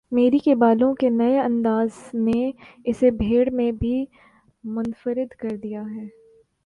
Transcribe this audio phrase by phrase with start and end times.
[0.11, 2.51] میری کے بالوں کے نئے انداز نے
[2.85, 4.05] اسے بھیڑ میں بھی
[4.63, 6.05] منفرد کر دیا تھا۔